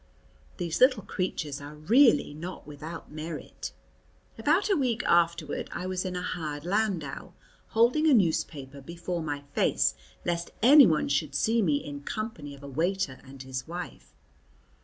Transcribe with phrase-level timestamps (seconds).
[0.57, 3.71] These little creatures are really not without merit.
[4.35, 7.33] About a week afterward I was in a hired landau,
[7.67, 9.93] holding a newspaper before my face
[10.25, 14.15] lest anyone should see me in company of a waiter and his wife.